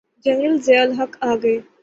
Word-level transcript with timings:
General 0.25 0.57
Zia 0.61 0.81
ul 0.81 1.13
Haq 1.21 1.35
گئے۔ 1.43 1.57